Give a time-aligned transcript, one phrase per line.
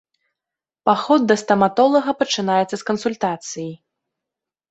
[0.89, 3.69] Паход да стаматолага пачынаецца з кансультацыі.